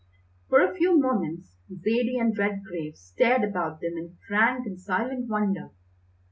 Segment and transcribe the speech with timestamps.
[0.49, 5.69] For a few moments Zaidie and Redgrave stared about them in frank and silent wonder.